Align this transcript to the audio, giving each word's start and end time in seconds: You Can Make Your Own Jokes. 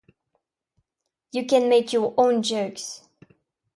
You 1.31 1.45
Can 1.45 1.69
Make 1.69 1.93
Your 1.93 2.15
Own 2.17 2.41
Jokes. 2.41 3.07